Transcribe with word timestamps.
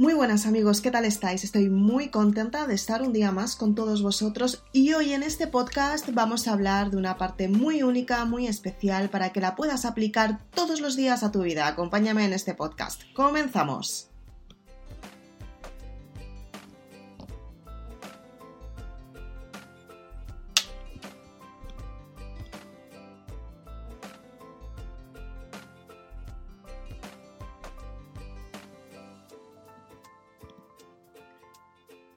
Muy 0.00 0.14
buenas 0.14 0.46
amigos, 0.46 0.80
¿qué 0.80 0.90
tal 0.90 1.04
estáis? 1.04 1.44
Estoy 1.44 1.68
muy 1.68 2.08
contenta 2.08 2.66
de 2.66 2.74
estar 2.74 3.02
un 3.02 3.12
día 3.12 3.32
más 3.32 3.54
con 3.54 3.74
todos 3.74 4.00
vosotros 4.00 4.64
y 4.72 4.94
hoy 4.94 5.12
en 5.12 5.22
este 5.22 5.46
podcast 5.46 6.08
vamos 6.14 6.48
a 6.48 6.54
hablar 6.54 6.90
de 6.90 6.96
una 6.96 7.18
parte 7.18 7.48
muy 7.48 7.82
única, 7.82 8.24
muy 8.24 8.46
especial 8.46 9.10
para 9.10 9.28
que 9.28 9.42
la 9.42 9.56
puedas 9.56 9.84
aplicar 9.84 10.40
todos 10.54 10.80
los 10.80 10.96
días 10.96 11.22
a 11.22 11.30
tu 11.30 11.42
vida. 11.42 11.66
Acompáñame 11.66 12.24
en 12.24 12.32
este 12.32 12.54
podcast. 12.54 13.02
Comenzamos. 13.12 14.08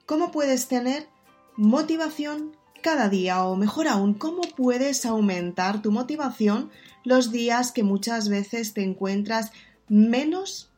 ¿Cómo 0.06 0.30
puedes 0.30 0.68
tener 0.68 1.08
motivación 1.56 2.56
cada 2.82 3.08
día? 3.08 3.44
O 3.44 3.56
mejor 3.56 3.88
aún, 3.88 4.14
¿cómo 4.14 4.42
puedes 4.42 5.06
aumentar 5.06 5.80
tu 5.80 5.90
motivación 5.90 6.70
los 7.04 7.32
días 7.32 7.72
que 7.72 7.82
muchas 7.82 8.28
veces 8.28 8.74
te 8.74 8.82
encuentras 8.82 9.52
menos 9.88 10.70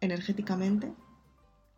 energéticamente 0.00 0.92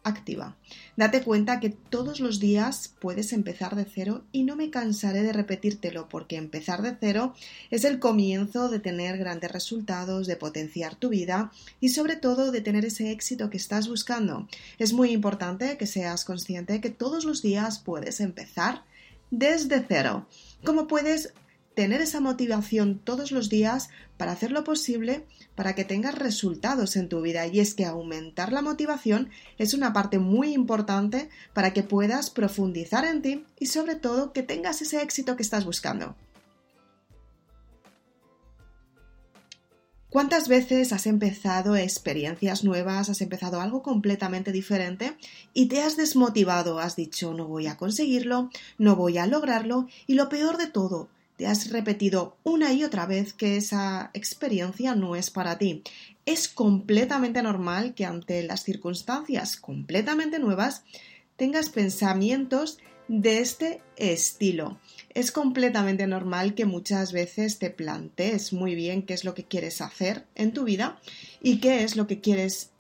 activa. 0.05 0.57
Date 0.97 1.23
cuenta 1.23 1.61
que 1.61 1.71
todos 1.71 2.21
los 2.21 2.41
días 2.41 2.95
puedes 3.01 3.33
empezar 3.33 3.77
de 3.77 3.85
cero 3.85 4.25
y 4.33 4.43
no 4.43 4.57
me 4.57 4.71
cansaré 4.71 5.23
de 5.23 5.33
repetírtelo 5.33 6.09
porque 6.09 6.37
empezar 6.37 6.83
de 6.83 6.97
cero 6.99 7.35
es 7.71 7.85
el 7.85 7.99
comienzo 7.99 8.69
de 8.69 8.81
tener 8.81 9.19
grandes 9.19 9.53
resultados, 9.53 10.27
de 10.27 10.37
potenciar 10.37 10.97
tu 10.97 11.09
vida 11.09 11.53
y 11.81 11.91
sobre 11.91 12.17
todo 12.17 12.51
de 12.51 12.61
tener 12.61 12.85
ese 12.85 13.11
éxito 13.11 13.51
que 13.51 13.57
estás 13.57 13.89
buscando. 13.89 14.49
Es 14.79 14.93
muy 14.93 15.11
importante 15.11 15.77
que 15.77 15.87
seas 15.87 16.25
consciente 16.25 16.81
que 16.81 16.91
todos 16.91 17.25
los 17.25 17.43
días 17.43 17.79
puedes 17.79 18.21
empezar 18.21 18.85
desde 19.31 19.85
cero. 19.89 20.27
¿Cómo 20.65 20.87
puedes 20.87 21.33
tener 21.75 22.01
esa 22.01 22.21
motivación 22.21 22.99
todos 22.99 23.33
los 23.33 23.49
días 23.49 23.89
para 24.17 24.33
hacer 24.33 24.53
lo 24.53 24.65
posible 24.65 25.27
para 25.55 25.75
que 25.75 25.85
tengas 25.85 26.19
resultados 26.19 26.97
en 26.97 27.09
tu 27.09 27.21
vida. 27.23 27.47
Y 27.47 27.61
es 27.61 27.75
que 27.75 27.85
aumentar 27.85 28.53
la 28.53 28.63
motivación 28.63 29.31
es 29.59 29.75
una 29.75 29.93
parte 29.93 30.19
muy 30.19 30.53
importante 30.53 31.29
para 31.53 31.73
que 31.73 31.83
puedas 31.83 32.31
profundizar 32.31 33.05
en 33.05 33.23
ti 33.23 33.45
y 33.59 33.67
sobre 33.67 33.97
todo 33.97 34.33
que 34.33 34.43
tengas 34.43 34.83
ese 34.83 35.03
éxito 35.03 35.37
que 35.37 35.43
estás 35.43 35.65
buscando. 35.65 36.17
¿Cuántas 40.13 40.47
veces 40.47 40.93
has 40.93 41.07
empezado 41.07 41.75
experiencias 41.75 42.65
nuevas, 42.65 43.09
has 43.09 43.23
empezado 43.23 43.63
algo 43.63 43.83
completamente 43.83 44.53
diferente 44.53 45.17
y 45.55 45.69
te 45.69 45.81
has 45.81 45.97
desmotivado? 45.97 46.81
Has 46.81 46.97
dicho 46.97 47.33
no 47.33 47.47
voy 47.47 47.67
a 47.67 47.79
conseguirlo, 47.79 48.51
no 48.77 48.95
voy 48.95 49.17
a 49.17 49.27
lograrlo 49.27 49.87
y 50.07 50.13
lo 50.13 50.29
peor 50.29 50.59
de 50.59 50.67
todo, 50.67 51.09
te 51.37 51.47
has 51.47 51.71
repetido 51.71 52.37
una 52.45 52.73
y 52.73 52.85
otra 52.85 53.07
vez 53.07 53.33
que 53.33 53.57
esa 53.57 54.11
experiencia 54.15 54.95
no 54.95 55.17
es 55.17 55.31
para 55.31 55.59
ti. 55.59 55.83
Es 56.27 56.49
completamente 56.49 57.43
normal 57.43 57.95
que 57.95 58.05
ante 58.05 58.43
las 58.43 58.63
circunstancias 58.63 59.57
completamente 59.57 60.39
nuevas 60.39 60.85
tengas 61.37 61.71
pensamientos 61.71 62.79
de 63.09 63.41
este 63.41 63.83
estilo. 63.97 64.79
Es 65.11 65.33
completamente 65.33 66.07
normal 66.07 66.55
que 66.55 66.65
muchas 66.65 67.13
veces 67.13 67.59
te 67.59 67.71
plantees 67.71 68.53
muy 68.53 68.75
bien 68.75 69.03
qué 69.03 69.15
es 69.15 69.25
lo 69.25 69.35
que 69.35 69.45
quieres 69.45 69.81
hacer 69.81 70.25
en 70.35 70.53
tu 70.53 70.65
vida 70.65 71.01
y 71.43 71.59
qué 71.59 71.83
es 71.83 71.97
lo 71.97 72.07
que 72.07 72.21
quieres 72.21 72.71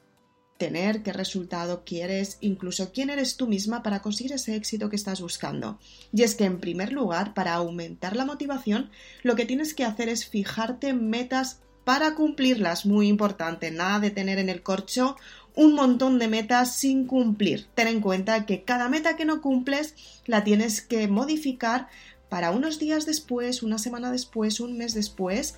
tener, 0.62 1.02
qué 1.02 1.12
resultado 1.12 1.82
quieres, 1.84 2.38
incluso 2.40 2.92
quién 2.92 3.10
eres 3.10 3.36
tú 3.36 3.48
misma 3.48 3.82
para 3.82 4.00
conseguir 4.00 4.32
ese 4.32 4.54
éxito 4.54 4.90
que 4.90 4.94
estás 4.94 5.20
buscando. 5.20 5.80
Y 6.12 6.22
es 6.22 6.36
que, 6.36 6.44
en 6.44 6.60
primer 6.60 6.92
lugar, 6.92 7.34
para 7.34 7.54
aumentar 7.54 8.14
la 8.14 8.24
motivación, 8.24 8.88
lo 9.24 9.34
que 9.34 9.44
tienes 9.44 9.74
que 9.74 9.84
hacer 9.84 10.08
es 10.08 10.24
fijarte 10.24 10.94
metas 10.94 11.58
para 11.82 12.14
cumplirlas. 12.14 12.86
Muy 12.86 13.08
importante, 13.08 13.72
nada 13.72 13.98
de 13.98 14.12
tener 14.12 14.38
en 14.38 14.48
el 14.48 14.62
corcho 14.62 15.16
un 15.56 15.74
montón 15.74 16.20
de 16.20 16.28
metas 16.28 16.76
sin 16.76 17.08
cumplir. 17.08 17.66
Ten 17.74 17.88
en 17.88 18.00
cuenta 18.00 18.46
que 18.46 18.62
cada 18.62 18.88
meta 18.88 19.16
que 19.16 19.24
no 19.24 19.40
cumples 19.40 19.96
la 20.26 20.44
tienes 20.44 20.80
que 20.80 21.08
modificar 21.08 21.88
para 22.28 22.52
unos 22.52 22.78
días 22.78 23.04
después, 23.04 23.64
una 23.64 23.78
semana 23.78 24.12
después, 24.12 24.60
un 24.60 24.78
mes 24.78 24.94
después, 24.94 25.56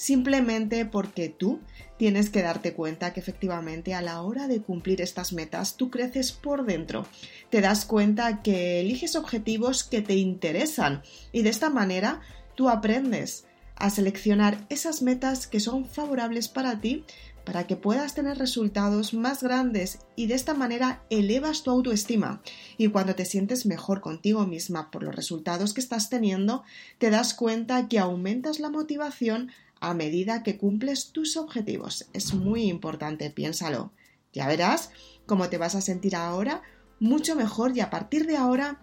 simplemente 0.00 0.86
porque 0.86 1.28
tú 1.28 1.60
tienes 1.98 2.30
que 2.30 2.40
darte 2.40 2.72
cuenta 2.72 3.12
que 3.12 3.20
efectivamente 3.20 3.92
a 3.92 4.00
la 4.00 4.22
hora 4.22 4.48
de 4.48 4.62
cumplir 4.62 5.02
estas 5.02 5.34
metas 5.34 5.76
tú 5.76 5.90
creces 5.90 6.32
por 6.32 6.64
dentro. 6.64 7.06
Te 7.50 7.60
das 7.60 7.84
cuenta 7.84 8.40
que 8.40 8.80
eliges 8.80 9.14
objetivos 9.14 9.84
que 9.84 10.00
te 10.00 10.14
interesan 10.14 11.02
y 11.32 11.42
de 11.42 11.50
esta 11.50 11.68
manera 11.68 12.22
tú 12.54 12.70
aprendes 12.70 13.44
a 13.76 13.90
seleccionar 13.90 14.64
esas 14.70 15.02
metas 15.02 15.46
que 15.46 15.60
son 15.60 15.84
favorables 15.84 16.48
para 16.48 16.80
ti 16.80 17.04
para 17.44 17.66
que 17.66 17.76
puedas 17.76 18.14
tener 18.14 18.38
resultados 18.38 19.12
más 19.12 19.42
grandes 19.42 19.98
y 20.16 20.28
de 20.28 20.34
esta 20.34 20.54
manera 20.54 21.02
elevas 21.10 21.62
tu 21.62 21.70
autoestima 21.70 22.42
y 22.78 22.88
cuando 22.88 23.14
te 23.14 23.24
sientes 23.26 23.66
mejor 23.66 24.00
contigo 24.00 24.46
misma 24.46 24.90
por 24.90 25.02
los 25.02 25.14
resultados 25.14 25.74
que 25.74 25.80
estás 25.80 26.08
teniendo, 26.08 26.62
te 26.98 27.10
das 27.10 27.34
cuenta 27.34 27.88
que 27.88 27.98
aumentas 27.98 28.60
la 28.60 28.70
motivación 28.70 29.50
a 29.80 29.94
medida 29.94 30.42
que 30.42 30.58
cumples 30.58 31.12
tus 31.12 31.36
objetivos. 31.36 32.06
Es 32.12 32.34
muy 32.34 32.64
importante, 32.64 33.30
piénsalo. 33.30 33.92
Ya 34.32 34.46
verás 34.46 34.90
cómo 35.26 35.48
te 35.48 35.58
vas 35.58 35.74
a 35.74 35.80
sentir 35.80 36.14
ahora 36.14 36.62
mucho 37.00 37.34
mejor 37.34 37.76
y 37.76 37.80
a 37.80 37.90
partir 37.90 38.26
de 38.26 38.36
ahora 38.36 38.80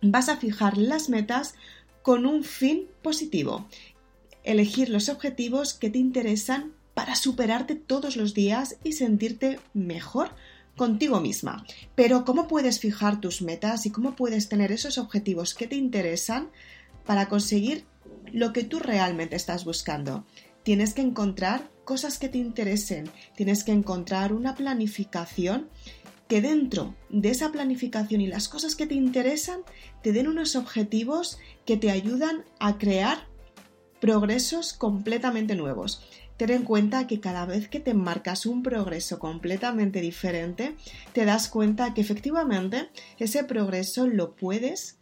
vas 0.00 0.28
a 0.28 0.38
fijar 0.38 0.78
las 0.78 1.08
metas 1.08 1.54
con 2.02 2.26
un 2.26 2.42
fin 2.42 2.88
positivo. 3.02 3.68
Elegir 4.42 4.88
los 4.88 5.08
objetivos 5.08 5.74
que 5.74 5.90
te 5.90 5.98
interesan 5.98 6.72
para 6.94 7.14
superarte 7.14 7.74
todos 7.74 8.16
los 8.16 8.34
días 8.34 8.76
y 8.82 8.92
sentirte 8.92 9.60
mejor 9.72 10.30
contigo 10.76 11.20
misma. 11.20 11.64
Pero 11.94 12.24
¿cómo 12.24 12.48
puedes 12.48 12.80
fijar 12.80 13.20
tus 13.20 13.42
metas 13.42 13.86
y 13.86 13.90
cómo 13.90 14.16
puedes 14.16 14.48
tener 14.48 14.72
esos 14.72 14.98
objetivos 14.98 15.54
que 15.54 15.66
te 15.66 15.76
interesan 15.76 16.50
para 17.04 17.28
conseguir 17.28 17.84
lo 18.32 18.52
que 18.52 18.64
tú 18.64 18.78
realmente 18.78 19.36
estás 19.36 19.64
buscando. 19.64 20.24
Tienes 20.62 20.94
que 20.94 21.02
encontrar 21.02 21.70
cosas 21.84 22.18
que 22.18 22.28
te 22.28 22.38
interesen, 22.38 23.10
tienes 23.36 23.64
que 23.64 23.72
encontrar 23.72 24.32
una 24.32 24.54
planificación 24.54 25.68
que 26.28 26.40
dentro 26.40 26.94
de 27.10 27.30
esa 27.30 27.52
planificación 27.52 28.20
y 28.20 28.26
las 28.26 28.48
cosas 28.48 28.74
que 28.74 28.86
te 28.86 28.94
interesan 28.94 29.60
te 30.02 30.12
den 30.12 30.28
unos 30.28 30.56
objetivos 30.56 31.38
que 31.66 31.76
te 31.76 31.90
ayudan 31.90 32.44
a 32.58 32.78
crear 32.78 33.26
progresos 34.00 34.72
completamente 34.72 35.54
nuevos. 35.54 36.02
Ten 36.38 36.50
en 36.50 36.64
cuenta 36.64 37.06
que 37.06 37.20
cada 37.20 37.44
vez 37.44 37.68
que 37.68 37.80
te 37.80 37.94
marcas 37.94 38.46
un 38.46 38.62
progreso 38.62 39.18
completamente 39.18 40.00
diferente, 40.00 40.74
te 41.12 41.24
das 41.24 41.48
cuenta 41.48 41.92
que 41.92 42.00
efectivamente 42.00 42.88
ese 43.18 43.44
progreso 43.44 44.06
lo 44.06 44.34
puedes 44.34 44.98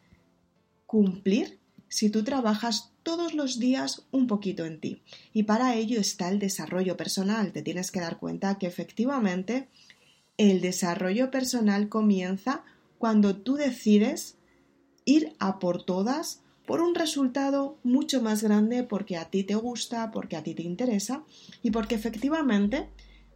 cumplir 0.87 1.61
si 1.89 2.11
tú 2.11 2.25
trabajas 2.25 2.93
todos 3.03 3.35
los 3.35 3.59
días 3.59 4.07
un 4.11 4.27
poquito 4.27 4.65
en 4.65 4.81
ti. 4.81 5.03
Y 5.33 5.45
para 5.45 5.75
ello 5.75 6.01
está 6.01 6.29
el 6.29 6.39
desarrollo 6.39 6.97
personal. 6.97 7.53
Te 7.53 7.63
tienes 7.63 7.91
que 7.91 8.01
dar 8.01 8.19
cuenta 8.19 8.59
que 8.59 8.67
efectivamente 8.67 9.69
el 10.37 10.61
desarrollo 10.61 11.31
personal 11.31 11.89
comienza 11.89 12.65
cuando 12.99 13.37
tú 13.37 13.55
decides 13.55 14.37
ir 15.05 15.35
a 15.39 15.59
por 15.59 15.83
todas 15.85 16.43
por 16.67 16.81
un 16.83 16.95
resultado 16.95 17.79
mucho 17.83 18.23
más 18.23 18.45
grande 18.45 18.85
porque 18.85 19.17
a 19.17 19.29
ti 19.29 19.43
te 19.43 19.57
gusta, 19.57 20.13
porque 20.13 20.37
a 20.37 20.45
ti 20.45 20.55
te 20.55 20.63
interesa 20.63 21.25
y 21.63 21.73
porque 21.73 21.97
efectivamente 21.97 22.89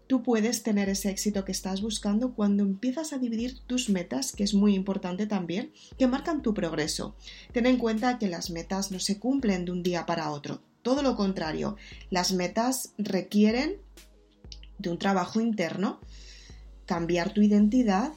tú 0.07 0.23
puedes 0.23 0.63
tener 0.63 0.89
ese 0.89 1.11
éxito 1.11 1.45
que 1.45 1.53
estás 1.53 1.81
buscando 1.81 2.35
cuando 2.35 2.63
empiezas 2.63 3.13
a 3.13 3.19
dividir 3.19 3.59
tus 3.67 3.89
metas, 3.89 4.33
que 4.33 4.45
es 4.45 4.55
muy 4.55 4.75
importante 4.75 5.27
también, 5.27 5.73
que 5.99 6.07
marcan 6.07 6.43
tu 6.43 6.55
progreso. 6.55 7.17
Ten 7.53 7.67
en 7.67 7.79
cuenta 7.79 8.19
que 8.19 8.29
las 8.29 8.51
metas 8.51 8.91
no 8.91 8.99
se 8.99 9.19
cumplen 9.19 9.65
de 9.65 9.73
un 9.73 9.83
día 9.83 10.07
para 10.07 10.31
otro. 10.31 10.63
Todo 10.83 11.03
lo 11.03 11.17
contrario, 11.17 11.77
las 12.11 12.33
metas 12.33 12.93
requieren 12.99 13.77
de 14.79 14.91
un 14.91 14.99
trabajo 14.99 15.41
interno, 15.41 16.01
cambiar 16.87 17.33
tu 17.33 17.41
identidad, 17.41 18.13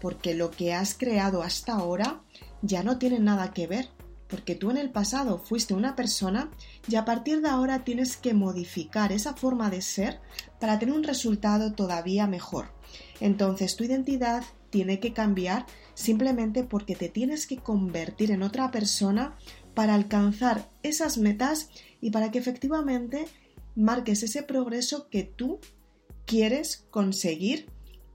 porque 0.00 0.34
lo 0.34 0.50
que 0.50 0.74
has 0.74 0.94
creado 0.94 1.42
hasta 1.42 1.74
ahora 1.74 2.22
ya 2.62 2.82
no 2.82 2.98
tiene 2.98 3.20
nada 3.20 3.52
que 3.52 3.66
ver 3.66 3.88
porque 4.28 4.54
tú 4.54 4.70
en 4.70 4.76
el 4.76 4.90
pasado 4.90 5.38
fuiste 5.38 5.74
una 5.74 5.96
persona 5.96 6.50
y 6.86 6.96
a 6.96 7.04
partir 7.04 7.40
de 7.40 7.48
ahora 7.48 7.84
tienes 7.84 8.16
que 8.16 8.34
modificar 8.34 9.12
esa 9.12 9.34
forma 9.34 9.70
de 9.70 9.82
ser 9.82 10.20
para 10.60 10.78
tener 10.78 10.94
un 10.94 11.04
resultado 11.04 11.72
todavía 11.72 12.26
mejor. 12.26 12.72
Entonces 13.20 13.76
tu 13.76 13.84
identidad 13.84 14.44
tiene 14.70 15.00
que 15.00 15.12
cambiar 15.12 15.66
simplemente 15.94 16.62
porque 16.62 16.94
te 16.94 17.08
tienes 17.08 17.46
que 17.46 17.56
convertir 17.56 18.30
en 18.30 18.42
otra 18.42 18.70
persona 18.70 19.36
para 19.74 19.94
alcanzar 19.94 20.70
esas 20.82 21.18
metas 21.18 21.70
y 22.00 22.10
para 22.10 22.30
que 22.30 22.38
efectivamente 22.38 23.26
marques 23.74 24.22
ese 24.22 24.42
progreso 24.42 25.08
que 25.08 25.22
tú 25.24 25.60
quieres 26.26 26.86
conseguir 26.90 27.66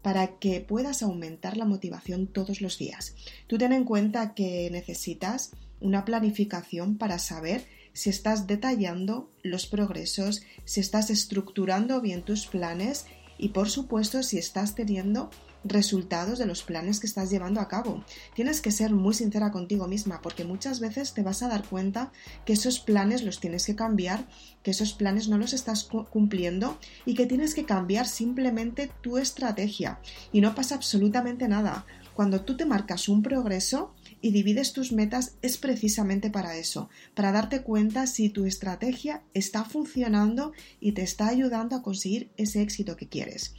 para 0.04 0.38
que 0.38 0.60
puedas 0.60 1.02
aumentar 1.02 1.56
la 1.58 1.66
motivación 1.66 2.28
todos 2.28 2.62
los 2.62 2.78
días. 2.78 3.16
Tú 3.48 3.58
ten 3.58 3.72
en 3.72 3.86
cuenta 3.86 4.34
que 4.36 4.70
necesitas 4.70 5.52
una 5.84 6.06
planificación 6.06 6.98
para 6.98 7.20
saber 7.20 7.68
si 7.94 8.10
estás 8.10 8.48
detallando 8.48 9.32
los 9.44 9.68
progresos, 9.68 10.42
si 10.66 10.80
estás 10.80 11.12
estructurando 11.12 12.02
bien 12.02 12.24
tus 12.24 12.48
planes 12.48 13.06
y 13.38 13.50
por 13.50 13.70
supuesto 13.70 14.24
si 14.24 14.38
estás 14.38 14.74
teniendo 14.74 15.30
resultados 15.64 16.40
de 16.40 16.46
los 16.46 16.64
planes 16.64 17.00
que 17.00 17.08
estás 17.08 17.30
llevando 17.30 17.62
a 17.62 17.68
cabo. 17.68 18.04
Tienes 18.36 18.62
que 18.62 18.72
ser 18.72 18.92
muy 18.92 19.14
sincera 19.14 19.52
contigo 19.52 19.88
misma 19.88 20.22
porque 20.22 20.44
muchas 20.44 20.80
veces 20.80 21.14
te 21.14 21.24
vas 21.24 21.42
a 21.42 21.48
dar 21.48 21.64
cuenta 21.68 22.12
que 22.46 22.54
esos 22.54 22.80
planes 22.80 23.24
los 23.24 23.40
tienes 23.40 23.66
que 23.66 23.76
cambiar, 23.76 24.28
que 24.62 24.72
esos 24.72 24.94
planes 24.94 25.28
no 25.28 25.38
los 25.38 25.54
estás 25.54 25.88
cumpliendo 26.10 26.78
y 27.06 27.14
que 27.14 27.26
tienes 27.26 27.54
que 27.54 27.66
cambiar 27.66 28.08
simplemente 28.08 28.92
tu 29.02 29.18
estrategia. 29.18 30.00
Y 30.32 30.42
no 30.42 30.54
pasa 30.56 30.76
absolutamente 30.76 31.48
nada. 31.48 31.86
Cuando 32.14 32.42
tú 32.42 32.56
te 32.58 32.66
marcas 32.66 33.08
un 33.10 33.24
progreso, 33.24 33.94
y 34.24 34.32
divides 34.32 34.72
tus 34.72 34.94
metas 34.94 35.36
es 35.42 35.58
precisamente 35.58 36.30
para 36.30 36.56
eso, 36.56 36.90
para 37.14 37.34
darte 37.34 37.62
cuenta 37.62 38.08
si 38.08 38.30
tu 38.30 38.46
estrategia 38.46 39.22
está 39.34 39.66
funcionando 39.66 40.54
y 40.80 40.94
te 40.94 41.02
está 41.04 41.28
ayudando 41.28 41.76
a 41.76 41.84
conseguir 41.84 42.32
ese 42.38 42.62
éxito 42.62 42.96
que 42.96 43.10
quieres. 43.10 43.54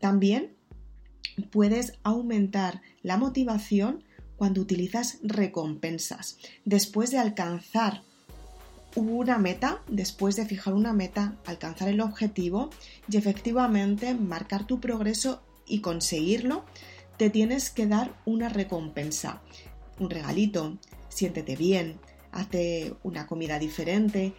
También 0.00 0.56
puedes 1.52 1.92
aumentar 2.02 2.82
la 3.02 3.16
motivación 3.18 4.02
cuando 4.36 4.62
utilizas 4.62 5.18
recompensas. 5.22 6.38
Después 6.64 7.12
de 7.12 7.18
alcanzar 7.18 8.02
una 8.96 9.38
meta, 9.38 9.80
después 9.88 10.34
de 10.34 10.44
fijar 10.44 10.74
una 10.74 10.92
meta, 10.92 11.36
alcanzar 11.46 11.88
el 11.88 12.00
objetivo 12.00 12.70
y 13.08 13.16
efectivamente 13.16 14.12
marcar 14.14 14.66
tu 14.66 14.80
progreso 14.80 15.40
y 15.68 15.82
conseguirlo, 15.82 16.64
te 17.16 17.30
tienes 17.30 17.70
que 17.70 17.86
dar 17.86 18.12
una 18.24 18.48
recompensa 18.48 19.40
un 19.98 20.10
regalito, 20.10 20.78
siéntete 21.08 21.56
bien, 21.56 21.98
hazte 22.32 22.94
una 23.02 23.26
comida 23.26 23.58
diferente, 23.58 24.34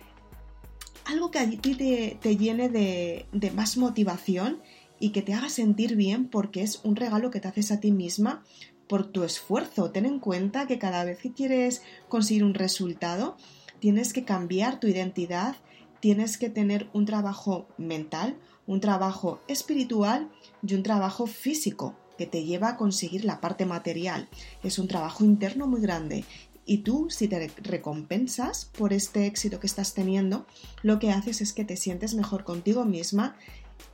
algo 1.06 1.32
que 1.32 1.40
a 1.40 1.50
ti 1.50 1.76
te, 1.76 2.38
llene 2.38 2.70
de, 2.70 3.26
de 3.32 3.52
más 3.52 3.78
motivación 3.78 4.62
y 5.00 5.12
que 5.12 5.22
te 5.22 5.34
haga 5.34 5.50
sentir 5.50 5.96
bien 5.96 6.28
porque 6.28 6.62
es 6.62 6.82
un 6.84 6.96
regalo 6.96 7.30
que 7.30 7.40
te 7.40 7.48
haces 7.48 7.72
a 7.72 7.80
ti 7.80 7.92
misma 7.92 8.44
por 8.88 9.06
tu 9.06 9.24
esfuerzo. 9.24 9.92
Ten 9.92 10.06
en 10.06 10.20
cuenta 10.20 10.68
que 10.68 10.80
cada 10.80 11.04
vez 11.04 11.20
que 11.20 11.32
quieres 11.32 11.82
conseguir 12.10 12.44
un 12.44 12.54
resultado, 12.54 13.38
tienes 13.80 14.14
que 14.14 14.26
cambiar 14.26 14.80
tu 14.80 14.88
identidad, 14.88 15.56
tienes 16.00 16.38
que 16.38 16.50
tener 16.50 16.90
un 16.94 17.06
trabajo 17.06 17.68
mental, 17.78 18.38
un 18.68 18.80
trabajo 18.80 19.42
espiritual 19.48 20.30
y 20.66 20.74
un 20.74 20.84
trabajo 20.84 21.28
físico 21.28 21.96
que 22.18 22.26
te 22.26 22.44
lleva 22.44 22.70
a 22.70 22.78
conseguir 22.78 23.26
la 23.26 23.42
parte 23.42 23.66
material. 23.66 24.30
Es 24.64 24.80
un 24.80 24.88
trabajo 24.88 25.24
interno 25.24 25.68
muy 25.68 25.82
grande 25.82 26.26
y 26.66 26.80
tú, 26.80 27.08
si 27.10 27.28
te 27.28 27.48
recompensas 27.58 28.66
por 28.66 28.92
este 28.92 29.28
éxito 29.28 29.60
que 29.60 29.68
estás 29.68 29.94
teniendo, 29.94 30.48
lo 30.82 30.98
que 30.98 31.12
haces 31.12 31.42
es 31.42 31.54
que 31.54 31.64
te 31.64 31.78
sientes 31.78 32.16
mejor 32.16 32.44
contigo 32.44 32.86
misma 32.86 33.36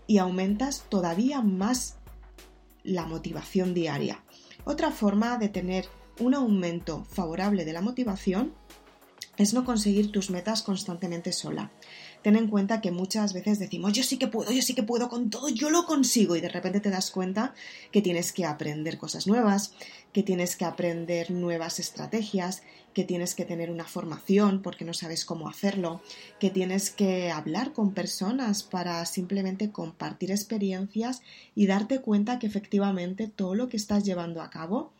y 0.07 0.19
aumentas 0.19 0.85
todavía 0.89 1.41
más 1.41 1.97
la 2.83 3.06
motivación 3.06 3.73
diaria. 3.73 4.23
Otra 4.63 4.91
forma 4.91 5.38
de 5.38 5.50
tener 5.50 5.85
un 6.19 6.33
aumento 6.33 7.03
favorable 7.06 7.65
de 7.65 7.73
la 7.73 7.81
motivación 7.81 8.53
es 9.38 9.53
no 9.53 9.65
conseguir 9.65 10.12
tus 10.12 10.29
metas 10.29 10.62
constantemente 10.62 11.31
sola 11.33 11.71
ten 12.21 12.35
en 12.35 12.47
cuenta 12.47 12.81
que 12.81 12.91
muchas 12.91 13.33
veces 13.33 13.59
decimos 13.59 13.94
yo 13.94 14.03
sí 14.03 14.18
que 14.18 14.27
puedo, 14.27 14.51
yo 14.51 14.62
sí 14.62 14.73
que 14.73 14.83
puedo 14.83 15.09
con 15.09 15.29
todo, 15.29 15.50
yo 15.50 15.69
lo 15.69 15.85
consigo 15.85 16.35
y 16.35 16.41
de 16.41 16.50
repente 16.50 16.79
te 16.79 16.89
das 16.89 17.12
cuenta 17.12 17.53
que 17.91 18.01
tienes 18.01 18.31
que 18.31 18.45
aprender 18.45 18.97
cosas 18.97 19.27
nuevas, 19.27 19.73
que 20.13 20.23
tienes 20.23 20.56
que 20.56 20.65
aprender 20.65 21.31
nuevas 21.31 21.79
estrategias, 21.79 22.63
que 22.94 23.03
tienes 23.03 23.35
que 23.35 23.45
tener 23.45 23.71
una 23.71 23.85
formación 23.85 24.62
porque 24.62 24.85
no 24.85 24.94
sabes 24.94 25.25
cómo 25.25 25.47
hacerlo, 25.47 26.01
que 26.39 26.50
tienes 26.50 26.91
que 26.91 27.31
hablar 27.31 27.73
con 27.73 27.94
personas 27.94 28.63
para 28.63 29.06
simplemente 29.06 29.71
compartir 29.71 30.31
experiencias 30.31 31.21
y 31.56 31.68
darte 31.68 32.01
cuenta 32.01 32.39
que 32.39 32.47
efectivamente 32.47 33.27
todo 33.27 33.56
lo 33.56 33.69
que 33.69 33.77
estás 33.77 34.03
llevando 34.03 34.41
a 34.41 34.50
cabo 34.50 34.91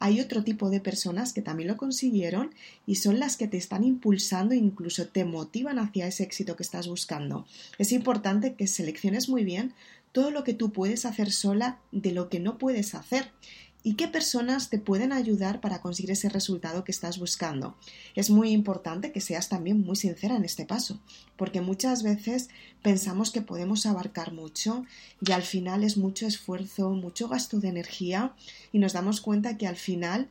hay 0.00 0.20
otro 0.20 0.44
tipo 0.44 0.70
de 0.70 0.80
personas 0.80 1.32
que 1.32 1.42
también 1.42 1.68
lo 1.68 1.76
consiguieron 1.76 2.54
y 2.86 2.96
son 2.96 3.18
las 3.18 3.36
que 3.36 3.48
te 3.48 3.56
están 3.56 3.84
impulsando 3.84 4.54
e 4.54 4.58
incluso 4.58 5.06
te 5.06 5.24
motivan 5.24 5.78
hacia 5.78 6.06
ese 6.06 6.22
éxito 6.22 6.56
que 6.56 6.62
estás 6.62 6.88
buscando. 6.88 7.46
Es 7.78 7.92
importante 7.92 8.54
que 8.54 8.66
selecciones 8.66 9.28
muy 9.28 9.44
bien 9.44 9.74
todo 10.12 10.30
lo 10.30 10.44
que 10.44 10.54
tú 10.54 10.72
puedes 10.72 11.04
hacer 11.04 11.32
sola 11.32 11.78
de 11.92 12.12
lo 12.12 12.28
que 12.28 12.40
no 12.40 12.58
puedes 12.58 12.94
hacer 12.94 13.30
y 13.88 13.94
qué 13.94 14.06
personas 14.06 14.68
te 14.68 14.78
pueden 14.78 15.14
ayudar 15.14 15.62
para 15.62 15.80
conseguir 15.80 16.10
ese 16.10 16.28
resultado 16.28 16.84
que 16.84 16.92
estás 16.92 17.18
buscando. 17.18 17.74
Es 18.14 18.28
muy 18.28 18.50
importante 18.50 19.12
que 19.12 19.22
seas 19.22 19.48
también 19.48 19.80
muy 19.80 19.96
sincera 19.96 20.36
en 20.36 20.44
este 20.44 20.66
paso, 20.66 21.00
porque 21.38 21.62
muchas 21.62 22.02
veces 22.02 22.50
pensamos 22.82 23.30
que 23.30 23.40
podemos 23.40 23.86
abarcar 23.86 24.34
mucho 24.34 24.84
y 25.26 25.32
al 25.32 25.40
final 25.42 25.84
es 25.84 25.96
mucho 25.96 26.26
esfuerzo, 26.26 26.90
mucho 26.90 27.28
gasto 27.28 27.60
de 27.60 27.68
energía 27.68 28.34
y 28.72 28.78
nos 28.78 28.92
damos 28.92 29.22
cuenta 29.22 29.56
que 29.56 29.66
al 29.66 29.76
final 29.76 30.28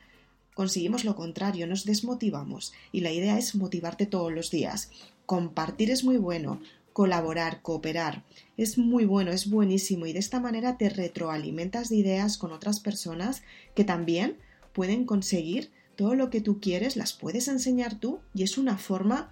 conseguimos 0.53 1.03
lo 1.03 1.15
contrario, 1.15 1.65
nos 1.65 1.83
desmotivamos 1.83 2.73
y 2.91 3.01
la 3.01 3.11
idea 3.11 3.39
es 3.39 3.55
motivarte 3.55 4.05
todos 4.05 4.31
los 4.31 4.51
días. 4.51 4.91
Compartir 5.25 5.89
es 5.89 6.03
muy 6.03 6.17
bueno, 6.17 6.61
colaborar, 6.97 7.61
cooperar. 7.61 8.23
Es 8.57 8.79
muy 8.79 9.05
bueno, 9.05 9.29
es 9.29 9.51
buenísimo 9.51 10.07
y 10.07 10.13
de 10.13 10.19
esta 10.19 10.39
manera 10.39 10.79
te 10.79 10.89
retroalimentas 10.89 11.89
de 11.89 11.97
ideas 11.97 12.39
con 12.39 12.51
otras 12.51 12.79
personas 12.79 13.43
que 13.75 13.83
también 13.83 14.39
pueden 14.73 15.05
conseguir 15.05 15.71
todo 15.95 16.15
lo 16.15 16.31
que 16.31 16.41
tú 16.41 16.59
quieres, 16.59 16.95
las 16.95 17.13
puedes 17.13 17.49
enseñar 17.49 17.99
tú 17.99 18.21
y 18.33 18.41
es 18.41 18.57
una 18.57 18.79
forma 18.79 19.29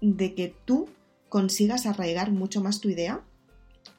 de 0.00 0.34
que 0.34 0.56
tú 0.64 0.88
consigas 1.28 1.84
arraigar 1.84 2.30
mucho 2.30 2.62
más 2.62 2.80
tu 2.80 2.88
idea 2.88 3.22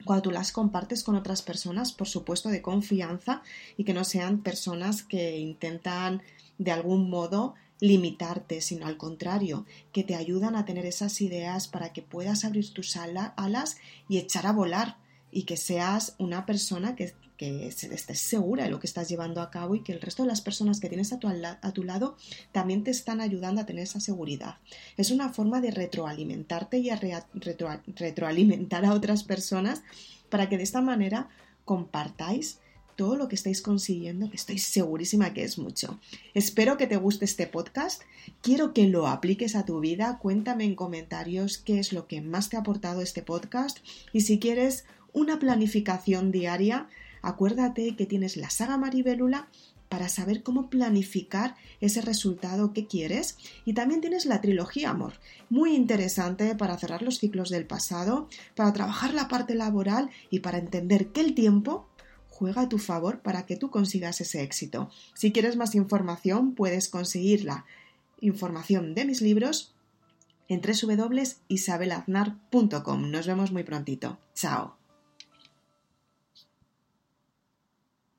cuando 0.04 0.22
tú 0.22 0.30
las 0.32 0.50
compartes 0.50 1.04
con 1.04 1.14
otras 1.14 1.40
personas, 1.40 1.92
por 1.92 2.08
supuesto, 2.08 2.48
de 2.48 2.62
confianza 2.62 3.42
y 3.76 3.84
que 3.84 3.94
no 3.94 4.02
sean 4.02 4.42
personas 4.42 5.04
que 5.04 5.38
intentan 5.38 6.20
de 6.58 6.72
algún 6.72 7.08
modo 7.08 7.54
limitarte, 7.84 8.62
sino 8.62 8.86
al 8.86 8.96
contrario, 8.96 9.66
que 9.92 10.04
te 10.04 10.14
ayudan 10.14 10.56
a 10.56 10.64
tener 10.64 10.86
esas 10.86 11.20
ideas 11.20 11.68
para 11.68 11.92
que 11.92 12.00
puedas 12.00 12.46
abrir 12.46 12.72
tus 12.72 12.96
alas 12.96 13.76
y 14.08 14.16
echar 14.16 14.46
a 14.46 14.52
volar 14.52 14.96
y 15.30 15.42
que 15.42 15.58
seas 15.58 16.14
una 16.18 16.46
persona 16.46 16.96
que, 16.96 17.12
que 17.36 17.66
estés 17.66 18.18
segura 18.20 18.64
de 18.64 18.70
lo 18.70 18.80
que 18.80 18.86
estás 18.86 19.10
llevando 19.10 19.42
a 19.42 19.50
cabo 19.50 19.74
y 19.74 19.82
que 19.82 19.92
el 19.92 20.00
resto 20.00 20.22
de 20.22 20.28
las 20.28 20.40
personas 20.40 20.80
que 20.80 20.88
tienes 20.88 21.12
a 21.12 21.18
tu, 21.18 21.28
a 21.28 21.72
tu 21.72 21.84
lado 21.84 22.16
también 22.52 22.84
te 22.84 22.90
están 22.90 23.20
ayudando 23.20 23.60
a 23.60 23.66
tener 23.66 23.82
esa 23.82 24.00
seguridad. 24.00 24.56
Es 24.96 25.10
una 25.10 25.28
forma 25.28 25.60
de 25.60 25.70
retroalimentarte 25.70 26.78
y 26.78 26.88
a 26.88 26.98
retroalimentar 27.96 28.86
a 28.86 28.94
otras 28.94 29.24
personas 29.24 29.82
para 30.30 30.48
que 30.48 30.56
de 30.56 30.62
esta 30.62 30.80
manera 30.80 31.28
compartáis 31.66 32.60
todo 32.96 33.16
lo 33.16 33.28
que 33.28 33.34
estáis 33.34 33.62
consiguiendo, 33.62 34.30
que 34.30 34.36
estoy 34.36 34.58
segurísima 34.58 35.32
que 35.32 35.44
es 35.44 35.58
mucho. 35.58 35.98
Espero 36.34 36.76
que 36.76 36.86
te 36.86 36.96
guste 36.96 37.24
este 37.24 37.46
podcast. 37.46 38.02
Quiero 38.42 38.72
que 38.72 38.86
lo 38.86 39.06
apliques 39.06 39.56
a 39.56 39.64
tu 39.64 39.80
vida. 39.80 40.18
Cuéntame 40.20 40.64
en 40.64 40.74
comentarios 40.74 41.58
qué 41.58 41.78
es 41.78 41.92
lo 41.92 42.06
que 42.06 42.20
más 42.20 42.48
te 42.48 42.56
ha 42.56 42.60
aportado 42.60 43.00
este 43.00 43.22
podcast. 43.22 43.78
Y 44.12 44.22
si 44.22 44.38
quieres 44.38 44.84
una 45.12 45.38
planificación 45.38 46.32
diaria, 46.32 46.88
acuérdate 47.22 47.96
que 47.96 48.06
tienes 48.06 48.36
la 48.36 48.50
saga 48.50 48.76
Maribélula 48.76 49.48
para 49.88 50.08
saber 50.08 50.42
cómo 50.42 50.70
planificar 50.70 51.54
ese 51.80 52.00
resultado 52.00 52.72
que 52.72 52.86
quieres. 52.86 53.36
Y 53.64 53.74
también 53.74 54.00
tienes 54.00 54.26
la 54.26 54.40
trilogía 54.40 54.90
Amor, 54.90 55.14
muy 55.50 55.74
interesante 55.74 56.54
para 56.56 56.76
cerrar 56.78 57.02
los 57.02 57.18
ciclos 57.18 57.48
del 57.48 57.64
pasado, 57.64 58.28
para 58.56 58.72
trabajar 58.72 59.14
la 59.14 59.28
parte 59.28 59.54
laboral 59.54 60.10
y 60.30 60.40
para 60.40 60.58
entender 60.58 61.08
que 61.08 61.20
el 61.20 61.34
tiempo 61.34 61.86
juega 62.34 62.62
a 62.62 62.68
tu 62.68 62.78
favor 62.78 63.20
para 63.20 63.46
que 63.46 63.56
tú 63.56 63.70
consigas 63.70 64.20
ese 64.20 64.42
éxito. 64.42 64.90
Si 65.14 65.30
quieres 65.32 65.56
más 65.56 65.76
información, 65.76 66.54
puedes 66.54 66.88
conseguir 66.88 67.44
la 67.44 67.64
información 68.20 68.94
de 68.94 69.04
mis 69.04 69.20
libros 69.22 69.72
en 70.48 70.60
www.isabelaznar.com. 70.60 73.10
Nos 73.10 73.26
vemos 73.26 73.50
muy 73.52 73.62
prontito. 73.62 74.18
Chao. 74.34 74.83